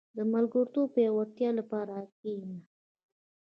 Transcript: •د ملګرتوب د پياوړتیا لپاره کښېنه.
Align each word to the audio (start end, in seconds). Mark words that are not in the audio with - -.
•د 0.17 0.19
ملګرتوب 0.33 0.87
د 0.91 0.91
پياوړتیا 0.95 1.49
لپاره 1.59 1.95
کښېنه. 2.11 2.57